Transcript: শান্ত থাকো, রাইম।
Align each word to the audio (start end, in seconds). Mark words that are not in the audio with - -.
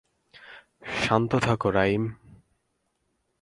শান্ত 1.03 1.31
থাকো, 1.45 1.67
রাইম। 1.71 2.03